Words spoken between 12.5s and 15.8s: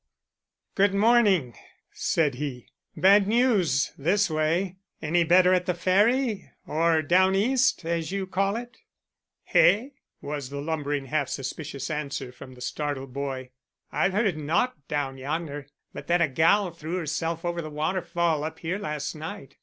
the startled boy. "I've heard naught down yonder,